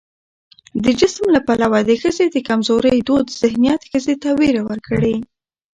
د 0.83 0.85
جسم 0.99 1.25
له 1.35 1.39
پلوه 1.47 1.79
د 1.85 1.91
ښځې 2.01 2.25
د 2.31 2.37
کمزورۍ 2.47 2.97
دود 3.07 3.27
ذهنيت 3.41 3.81
ښځې 3.91 4.15
ته 4.21 4.29
ويره 4.39 4.61
ورکړې 4.69 5.15